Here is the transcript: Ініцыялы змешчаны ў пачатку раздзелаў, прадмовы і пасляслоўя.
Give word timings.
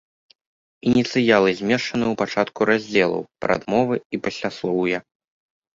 Ініцыялы 0.91 1.49
змешчаны 1.59 2.05
ў 2.09 2.13
пачатку 2.23 2.59
раздзелаў, 2.71 3.21
прадмовы 3.47 3.95
і 4.13 4.23
пасляслоўя. 4.27 4.99